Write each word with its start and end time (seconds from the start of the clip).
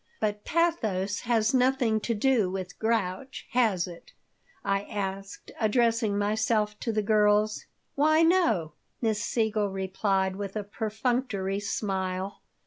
"But 0.19 0.43
pathos 0.43 1.19
has 1.29 1.53
nothing 1.53 1.99
to 1.99 2.15
do 2.15 2.49
with 2.49 2.79
grouch, 2.79 3.45
has 3.51 3.85
it?" 3.85 4.13
I 4.65 4.81
asked, 4.85 5.51
addressing 5.59 6.17
myself 6.17 6.75
to 6.79 6.91
the 6.91 7.03
girls 7.03 7.67
"Why, 7.93 8.23
no," 8.23 8.73
Miss 8.99 9.23
Siegel 9.23 9.69
replied, 9.69 10.37
with 10.37 10.55
a 10.55 10.63
perfunctory 10.63 11.59
smile. 11.59 12.41